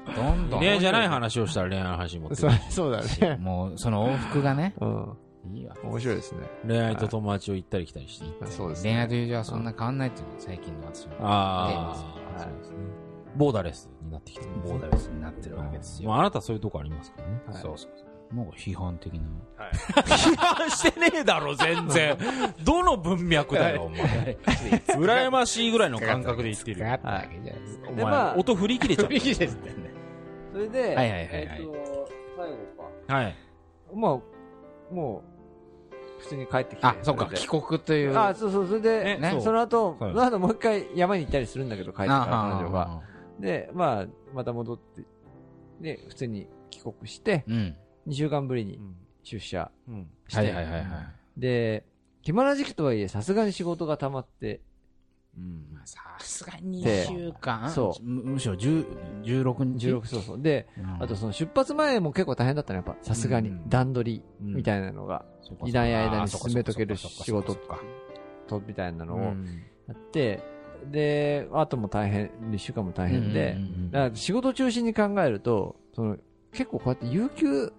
[0.09, 0.59] どんどん。
[0.59, 3.37] 恋愛じゃない話をしたら恋愛の話に持ってくそうるそうだね。
[3.37, 5.17] もう、その往復がね、うん。
[5.53, 5.75] いいわ。
[5.83, 6.41] 面白いですね。
[6.67, 8.25] 恋愛と友達を行ったり来たりして。
[8.47, 9.21] そうです恋愛とね。
[9.21, 11.97] 友情はそんな変わんないっていうのが最近の私のああ、はい
[12.39, 12.75] そうですね。
[13.35, 14.51] ボーダレスになってきてる。
[14.63, 16.09] ボーダレスになってるわけですよ。
[16.09, 17.41] まあ、あなたそういうとこありますからね。
[17.47, 18.09] はいそうそうそう。
[18.35, 19.21] もう批判的な。
[20.03, 22.17] 批判してねえだろ、全然。
[22.63, 24.37] どの文脈だよ、お前。
[24.87, 26.91] 羨ましいぐらいの感覚で言ってるよ。
[26.91, 27.89] あったわけじゃないですか。
[27.89, 29.88] お前、音振り切れちゃっいいですね。
[30.59, 32.57] それで、はいはいはいはいえっと、最後
[33.07, 33.15] た。
[33.15, 33.31] はい。
[33.31, 33.37] か。
[33.95, 35.23] まあ、も
[35.89, 36.85] う、普通に帰ってきて。
[36.85, 38.17] あ、そっか、帰国という。
[38.17, 43.01] あ、そうそう、それで、ねその後、はいその後もう一回山に行ったりするんだけど、帰ってからあ彼女が。。
[43.39, 45.05] で、まあ、また戻って、
[45.79, 47.75] で、普通に帰国して、うん。
[48.07, 48.81] 2週間ぶりに
[49.23, 50.09] 出社うん。
[50.27, 50.83] して、はいはいはいはい。
[51.39, 51.85] で、
[52.21, 54.59] 暇な時期とはいえ、さすがに仕事が溜まって、
[55.39, 55.73] うん。
[55.73, 57.71] まあさすがにで2週間。
[57.71, 58.03] そう。
[58.03, 59.87] むむしろ10 16日。
[59.87, 60.41] 16、そうそう。
[60.41, 61.03] で、うん。
[61.03, 63.69] あとその出発前も結構大変だったね、やっぱ、さすがにうん。
[63.69, 64.53] 段取りうん。
[64.55, 67.79] みたいなのが、そうかいない間あに進めとける仕事そっか
[68.47, 69.45] と、みたいなのをうん。
[69.87, 70.41] やって、
[70.91, 76.17] で、あとも大変、1週間も大変で、うんうんうんだから仕事中心に考えると、その
[76.51, 77.73] 結構こうやって有給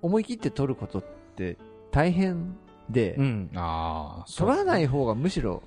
[0.00, 1.04] 思い切って取ることっ
[1.36, 1.58] て
[1.90, 2.56] 大変
[2.90, 3.50] で、うん。
[3.54, 5.62] ああ、取らない方がむしろ、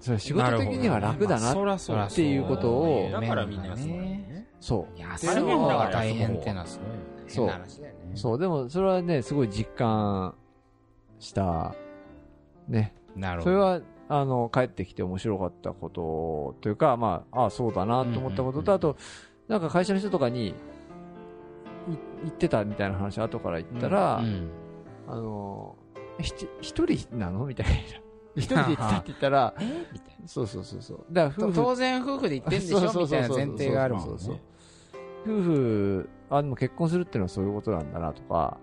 [0.00, 1.52] それ仕事的には楽だな。
[1.52, 4.06] っていうことをだからみんなそうだよね。
[4.06, 4.48] ね。
[4.60, 4.98] そう。
[4.98, 7.24] いや、でそれの方が大変ってのはすごいよね。
[7.28, 8.00] そう変な話だよね。
[8.14, 10.34] そう、でもそれはね、すごい実感
[11.18, 11.74] した、
[12.68, 12.94] ね。
[13.16, 13.50] なるほど。
[13.50, 18.96] それは、あの、帰ってきて面白かったことというか、まあ、ああ、そうだなと思ったことと、あと、
[19.48, 20.54] なんか会社の人とかに、い
[22.22, 24.50] 言ってたみたいな話後から言ったら、うん
[25.06, 25.76] あの、
[26.20, 27.46] ひ一人なの？
[27.46, 27.72] みたいな。
[28.36, 29.64] 一人で行ったって言ったら、 え？
[29.92, 31.04] みたいそうそうそうそう。
[31.10, 31.64] だから夫婦、な。
[31.64, 32.78] 当然夫婦で行ってんでしょ？
[32.80, 34.42] そうそうそうみたいな前提があるもんそうそうね。
[35.24, 38.58] 夫婦、あ、でも結婚するっていうのはそういうことなんだなとか、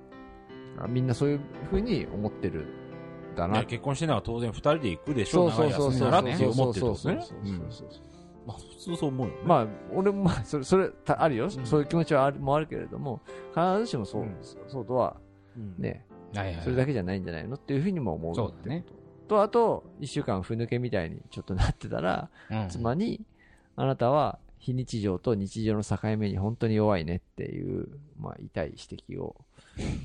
[0.79, 2.61] あみんなそういうふうに思ってる
[3.33, 3.59] んだな。
[3.59, 5.49] ね結婚してないら当然二人で行くでしょ？
[5.49, 6.95] そうそうそうならって思ってるってことね。
[6.97, 7.21] そうそう
[7.71, 7.89] そう
[8.47, 9.39] まあ普通そう思うよね。
[9.43, 11.51] まあ、俺もまあ、それ、それ、たあるよ、ん。
[11.51, 13.19] そういう気持ちはある、もあるけれども、
[13.55, 14.37] 必ずしもそう、うん。
[14.67, 15.15] そうとは、
[15.57, 15.73] うん。
[15.79, 16.61] ね、はいはい。
[16.63, 17.55] それだけじゃないんじゃないの？
[17.55, 18.85] っていうふうにも思うそうだね
[19.27, 19.35] と。
[19.35, 23.21] と、あと、一週間ふぬけみたいにちょっとなってたら、うん妻に、
[23.75, 27.87] あなたは非日常と日常の境目に本当に弱いねっていう、
[28.19, 29.35] まあ、痛い指摘を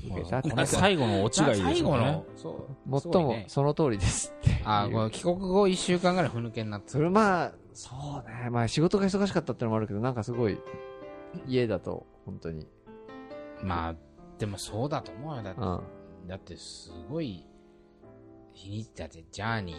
[0.05, 2.99] 受けたってこれ最後のオチがいいです最後よねの。、そう。
[2.99, 4.61] す最もその通りですって。
[4.63, 7.89] あ、これ帰国後1週間ぐらいふぬけになってそれまあ、そ
[8.25, 8.49] うね。
[8.51, 10.59] まあ仕事が忙しかったってのもあるけど、なんかすごい、
[11.47, 12.67] 家だと、本当に。
[13.63, 13.95] まあ、
[14.37, 15.43] でもそうだと思うよ。
[15.43, 16.27] だってう、ん。
[16.27, 17.45] だってすごい、
[18.61, 19.77] 日にちだってジャーニー、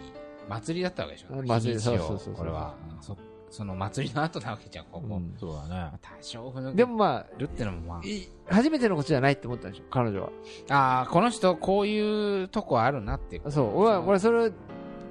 [0.49, 1.42] 祭りだったわけでしょ？
[1.42, 2.75] 祭りそうそうそうこれは。
[3.01, 3.16] そ
[3.51, 5.16] その祭りの後なわけじゃん、ここ。
[5.16, 5.92] うんそうだね。
[6.01, 10.31] 多少ふぬけでもまるってのもまあ、い初めてのことじゃないって思ったんでしょ、彼女は。
[10.71, 10.75] あ。
[10.75, 13.51] ああ、この人こういうとこあるなっていう。
[13.51, 14.51] そう、俺は、俺それ、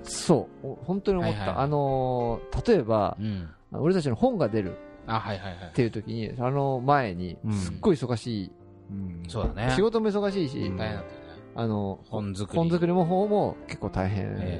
[0.03, 1.39] そう、お本当に思った。
[1.39, 3.49] はいはいはいあのー、例えば、うん。
[3.73, 5.71] 俺たちの本が出るあ、はいはいはいっ。
[5.73, 8.51] ていう時に、あの前にうん、すっごい忙しい、
[8.89, 9.73] うんそうだね。
[9.75, 11.20] 仕事も忙しいし、大変だった。
[11.55, 12.57] あの、本作り。
[12.57, 14.59] 本作りも方も結構大変え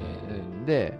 [0.66, 0.98] で、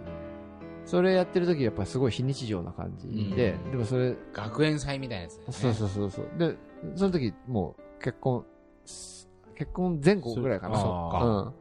[0.85, 5.43] それやってる時やっぱりすごい非日常な感じで、うんでもそれ、学園祭みたいなやつね。
[5.49, 6.27] そうそうそうそう。
[6.37, 6.55] で、
[6.95, 8.45] その時もう結婚、
[8.85, 10.75] 結婚前後ぐらいかな。
[10.77, 11.53] そそっか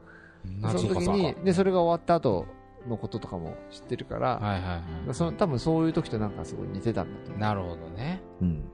[0.44, 0.60] うん。
[0.60, 2.46] なその時に、で、それが終わった後
[2.88, 5.14] のこととかも知ってるから、はいはいはい。
[5.14, 8.22] その多分そういう時となんかすごい似てたんだと思なるほどね。
[8.40, 8.44] う。
[8.44, 8.64] うん。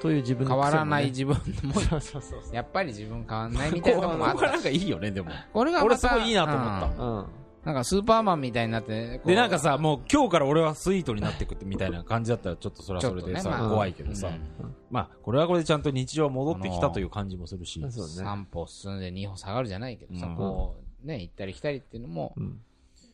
[0.00, 2.54] という自分の変わらない癖自分も、 そうそうそう。
[2.54, 5.30] やっぱり自分変わんないみたいなとこもあったここがなんかいいよね、でも。
[5.52, 7.26] これがまた俺すごいいいなと思ったうんうん。
[7.64, 17.86] なんかスーパーマンみたいになって、で、なんかさ、もう今日から俺はスイートになってくってみたいな感じだったら、ちょっとそれはそれでさ、ねまあ怖いけどさ、うんまあ、これはこれでちゃんと日常戻ってきたという感じもするし、ね。
[17.86, 22.60] 3歩進んで2歩下がるじゃないけどさ、うんこう、ね、行ったり来たりっていうのもうん。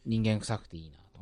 [0.07, 1.21] 人間臭くていいなと。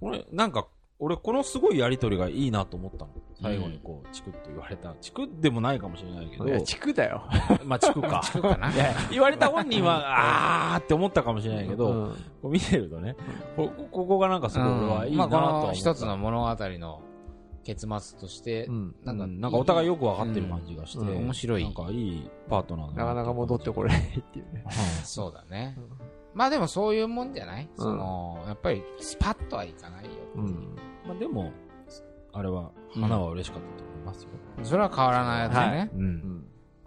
[0.00, 0.66] これ、なんか、
[1.02, 3.10] 俺、このすごいやりとりがいいなと思ったの。
[3.40, 4.94] 最後にこう、チクッと言われた。
[5.00, 7.22] チクッでもないかもしれないけどい、や、地区だよ。
[7.64, 8.22] まあ、チクか。
[8.30, 8.70] そうかな。
[9.10, 13.16] 言われた本人は、あーって思ったかもしれないけど、うんこう見てるとね、
[13.56, 15.60] こここがなんかすごい俺はいいまあ、なとは思った。
[15.62, 17.00] この一つの物語の
[17.64, 18.94] 結末としてう、ん。
[19.04, 24.64] なんか、うんなんかお互いよくわかってる感じがして、うん面白いなんかいいパートナーだなかなか戻ってこれないっていうね。
[25.04, 25.88] そうだねうん。
[26.34, 27.64] まあでもそういうもんじゃない？
[27.64, 30.10] うんその、やっぱりスパッとはいかないよ。
[30.36, 30.76] うん。
[31.10, 31.52] まあでも、
[32.32, 34.28] あれは、花は嬉しかったと思いますよ。
[34.62, 35.90] それは変わらないやつだね。
[35.92, 35.98] う。
[35.98, 36.44] うんん。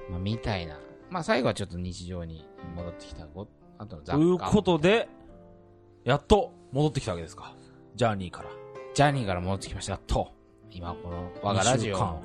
[0.10, 0.80] まあみたいな。
[1.10, 4.50] まあ最後はちょっと日常に戻ってきたご、あとの雑という貨。
[4.50, 5.10] ことで、
[6.06, 7.54] やっと戻ってきたわけですか。
[7.96, 8.50] ジャーニーから。
[8.94, 9.98] ジャーニーから戻ってきました。
[9.98, 10.32] と、
[10.72, 12.22] 今この我がラジオ二週間も、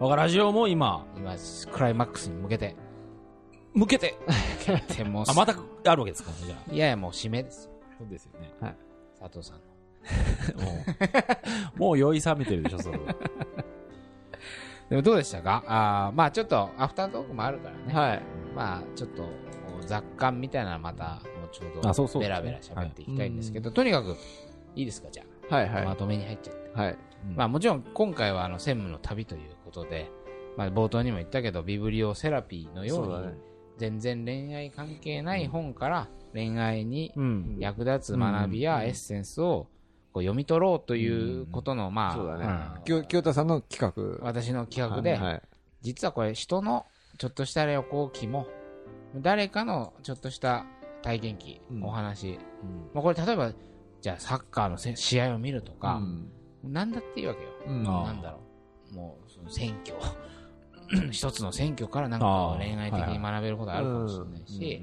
[0.00, 1.34] 我がラジオも今、今、
[1.72, 2.76] クライマックスに向けて、
[3.72, 4.18] 向けて、
[4.66, 5.54] 向けてもうあ、また
[5.86, 6.72] あるわけですかじゃあ。
[6.72, 7.72] いやいやもう締めですよ。
[7.98, 8.52] そうですよね。
[9.18, 9.67] 佐藤さんの。
[10.56, 10.84] も
[11.76, 13.14] う、もう酔い冷めてるでしょ、それは。
[14.88, 15.62] でもどうでしたか？
[15.66, 17.94] あーまあちょっとアフタートークもあるからね。
[17.94, 18.22] はい。
[18.54, 19.28] まあちょっと
[19.86, 24.16] 雑感みたいなのまた後ほあそうそうどベラベラ喋っていきたいんですけど、とにかく
[24.74, 25.84] いいですかじゃあ、はいはい。
[25.84, 26.70] まとめに入っちゃって。
[26.72, 26.96] はい。
[27.36, 30.10] まあもちろん今回はあの専務の旅ということで、
[30.56, 33.32] まあ冒頭にも言ったけどビブリオセラピーのように。
[33.76, 37.56] 全然恋愛関係ない本から恋愛にうん。
[37.60, 39.68] 役立つ学びやエッセンスを
[40.18, 43.04] こう読み取ろうということのまあ、そうだね。
[43.06, 44.24] 清田さんの企画。
[44.26, 45.42] 私の企画で、はい。
[45.80, 46.86] 実はこれ人の
[47.18, 48.48] ちょっとした旅行記も
[49.14, 50.66] 誰かのちょっとした
[51.02, 51.84] 体験記、うん。
[51.84, 52.40] お話、
[52.92, 53.52] まあ、これ例えば
[54.00, 56.00] じゃあサッカーのせ試合を見るとか、
[56.64, 56.72] うん。
[56.72, 57.84] なんだっていいわけよ、うん。
[57.84, 58.40] なんだろ
[58.90, 58.94] う。
[58.96, 59.96] もうその選挙。
[61.12, 64.82] 一つの選挙からなんか恋愛的に学べることあるかもしれないし、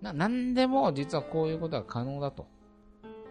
[0.00, 2.46] ななんでも実はこういうことは可能だと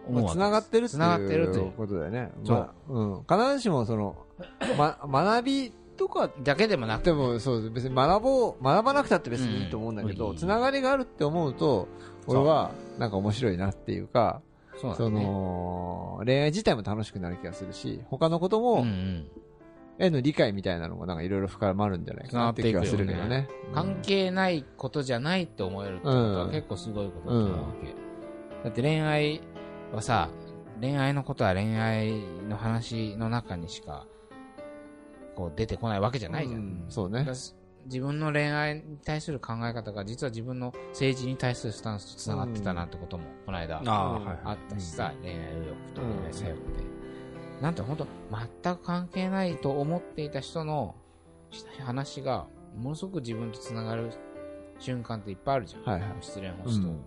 [0.08, 0.32] 思うわけです。
[0.34, 1.72] つながってるって繋がってるという。
[1.72, 2.30] ことだよね。
[2.44, 2.56] そう。
[2.56, 3.24] まあうん。
[3.28, 4.16] 必ずしもその、
[4.76, 7.04] ま、学びとかだけでもなく。
[7.04, 10.36] でもそう別に学ぼう、学ばなくたって別にいいと思うんだけど、うん。
[10.36, 11.88] つながりがあるって思うと、
[12.26, 14.42] 俺はなんか面白いなっていうか、
[14.78, 19.26] その、恋愛自体も楽しくなる気がするし、他のこともん
[19.98, 23.48] への理解みたいなのがなんかいろいろ深まるんじゃないかなって気がするけどね。
[23.72, 27.94] 関係ないことじゃないって思えるってことは結構すごいことだと思うわけ。
[28.64, 29.40] だって恋愛
[29.92, 30.28] はさ、
[30.80, 34.06] 恋愛のことは恋愛の話の中にしか、
[35.34, 36.60] こう出てこないわけじゃないじゃん。
[36.60, 37.26] うんそうね
[37.86, 46.62] 自分の恋愛に対する考え方が実は自分の政治に対するスタンスと繋がってたなってこともこの間あったしさ、恋愛右翼とうん恋愛左翼で。
[47.62, 48.06] なんて本当
[48.64, 50.96] 全く関係ないと思っていた人の
[51.84, 54.10] 話がものすごく自分と繋がる
[54.80, 55.82] 瞬間っていっぱいあるじゃん。
[55.84, 56.88] はいはい失恋ホスト。
[56.88, 57.00] うん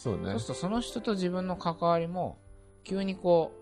[0.00, 0.40] そうねそう。
[0.40, 2.38] するとその人と自分の関わりも
[2.84, 3.52] 急にこ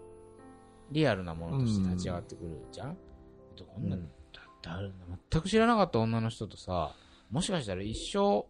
[0.91, 4.09] うリアルなものとして立ち上がってくるじゃん、でこんな、うん
[4.63, 4.81] だだ
[5.31, 6.95] 全く知らなかった女の人とさ
[7.31, 8.47] もしかしたら一生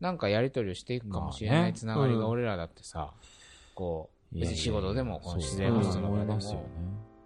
[0.00, 3.12] なんかやり取りをしていくかもしれないつながりうんが俺らだってさ、
[3.74, 6.62] こう別に仕事でもこの自然ホストの場でもね。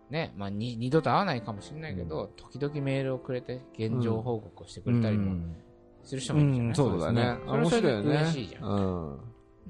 [0.09, 5.37] ねまあ、に二度と会わないかもしれないけど、時々メールをくれて現状報告をしてくれたりも
[6.05, 7.39] する人もいるじゃない、うんそうだね。
[7.47, 7.93] それはそれ。
[7.93, 8.77] 嬉しいじゃんう
[9.15, 9.19] ん。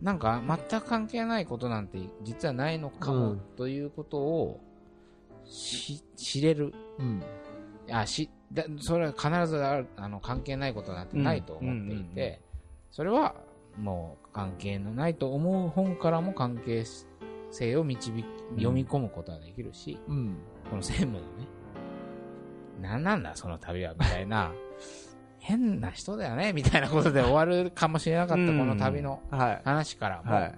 [0.03, 3.41] なんか全く関係ないことなんて実はないのかも、うん。
[3.57, 4.61] ということを
[5.45, 6.75] し知れる。
[6.99, 7.23] うん。
[7.91, 12.41] あしだそれは必ずあるあの関係ないことなんてないと思っていて、
[12.91, 13.35] それは
[13.79, 16.85] もう関係のないと思う本からも関係
[17.51, 18.25] 性を導き
[18.57, 20.37] 読み込むことができるし、うん。
[20.69, 21.27] この専務のね
[22.81, 24.53] 何なんだその旅はみたいな
[25.47, 29.61] 変な人だよねみたいなことで終わるかもしれなかったこの旅のはい。
[29.65, 30.55] 話からも、はい。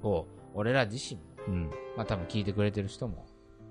[0.00, 1.70] こう俺ら自身もうん。
[1.96, 3.26] まあ多分聞いてくれてる人も、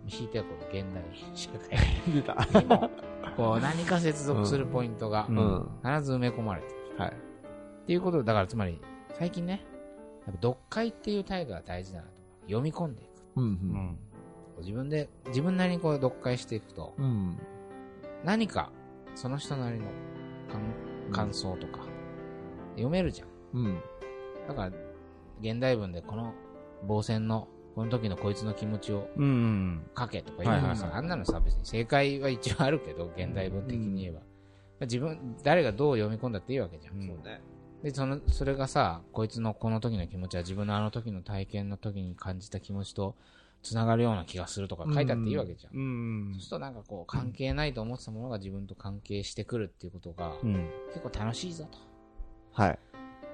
[0.07, 1.03] 引いてはこの現代
[1.33, 1.77] 社会。
[2.61, 2.89] にも、
[3.37, 5.23] こう何か接続するポイントが。
[5.23, 6.75] 必ず埋め込まれてる。
[6.97, 7.09] はい。
[7.11, 7.13] っ
[7.85, 8.81] ていうことだからつまり、
[9.13, 9.65] 最近ね、
[10.25, 12.11] やっぱ読解っていう態度が大事だなと。
[12.47, 13.09] 読み込んでいく。
[13.37, 13.43] うん。
[13.43, 13.47] う。
[13.47, 13.97] うんん。
[14.59, 17.37] 自分で、自分なりにこう読解していくと、うん。
[18.25, 18.71] 何か
[19.15, 19.85] その人なりの
[20.47, 20.61] 感
[21.11, 21.79] 感想とか、
[22.71, 23.27] 読めるじゃん。
[23.53, 23.81] うん。
[24.47, 24.71] だから、
[25.41, 26.33] 現代文でこの
[26.85, 29.89] 防戦の、この時のこいつの気持ちをうん。
[29.97, 34.21] 書けとか言うのさ、はいはいはいあんなのさ、別に正解は一応あるけど、現代文的に言えば。
[34.81, 36.95] 自分、誰がどう読み込んだっていいわけじゃん。
[36.95, 37.41] うんそうね。
[37.83, 43.15] で、その、それがさ、こいつのこの時の気持ちは自分のあの時の体験の時に感じた気持ちと
[43.63, 45.73] 繋がるような気がするとか書いてあっていいわけじゃん。
[45.75, 50.69] うんそうするとなんかこう、関係ないと思ってたものが自分と関係してくるっていうことが、うん。
[50.93, 51.77] 結構楽しいぞと。
[52.53, 52.79] はい。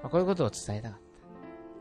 [0.01, 0.99] まあ、こういうことを伝えたかっ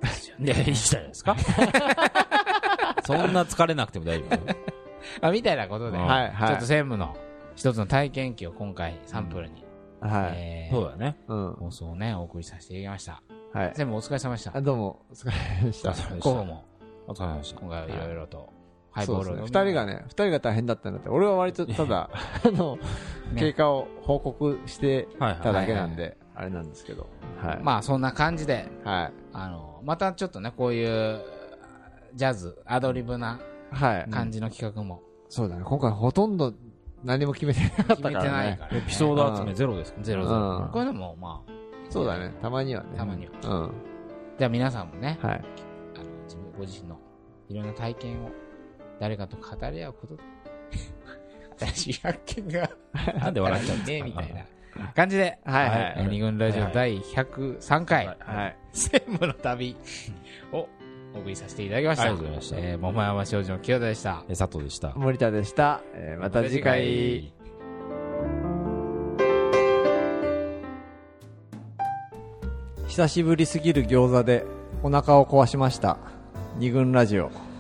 [0.01, 0.09] た。
[0.09, 0.53] ですよね。
[0.53, 1.37] で、いいじゃないですか。
[3.05, 4.47] そんな疲れなくても大丈夫。
[5.21, 6.31] まあ、みたいなことで、うんはい。
[6.31, 6.49] はい。
[6.49, 7.17] ちょっと専務の
[7.55, 9.65] 一つの体験記を今回サンプルに、
[10.01, 10.33] はい。
[10.35, 11.17] えーそうだね。
[11.29, 11.53] うん。
[11.55, 13.23] 放送をね、お送りさせていただきました。
[13.53, 13.73] はい。
[13.75, 14.61] 全部お疲れ様でしたあ、。
[14.63, 16.65] どうも、お疲れ様でした候補も、
[17.07, 17.61] お疲れ様でした。
[17.61, 18.49] 今回はいろいろと、
[18.91, 19.61] ハイボールをそうですね。
[19.63, 21.09] 二人がね、二人が大変だったんだって。
[21.09, 22.11] 俺は割とただ、
[22.47, 22.77] あの、
[23.33, 25.63] ね経過を報告してはいたはい。
[25.63, 27.07] だけなんで、あれなんですけど。
[27.43, 27.59] はい。
[27.63, 29.13] まあそんな感じで、はい。
[29.33, 31.21] あの、またちょっとね、こういう、
[32.15, 34.11] ジャズ、アドリブなはい。
[34.11, 35.63] 感じの企画もそうだね。
[35.65, 36.53] 今回ほとんど
[37.03, 38.31] 何も決めてなかった決めてからね。
[38.31, 40.67] ないから、エピソード集めゼロですかゼロゼうロ。
[40.67, 41.53] んこういうのも、まあ、
[41.89, 42.33] そうだね。
[42.43, 42.89] たまにはね。
[42.99, 43.33] たまには。
[43.43, 43.73] うん。
[44.39, 45.45] じゃあ皆さんもね、はい。
[46.63, 46.97] ご自身の
[47.49, 48.31] いろんな体験を
[49.01, 50.23] 誰かと語り合うことで、
[51.73, 52.71] 新しい発見が
[53.19, 54.07] なんで笑っちゃうんねですか？
[54.07, 54.35] みたい
[54.77, 58.57] な感じで、はいはいえー二軍ラジオ第103回、はいはい。
[58.73, 59.77] 専務の旅
[60.53, 60.69] を
[61.15, 62.05] お送りさせていただきました。
[62.05, 64.23] ありがとうございましたえー、桃山少女の清田でした。
[64.29, 64.93] え佐藤でした。
[64.95, 65.81] 森田でした。
[65.95, 67.33] えーまた次回。
[72.87, 74.45] 久しぶりすぎる餃子で
[74.83, 75.99] お腹を壊しました。
[76.59, 77.52] 二軍ラジオ。